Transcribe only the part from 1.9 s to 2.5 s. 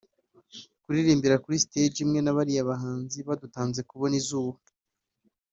imwe na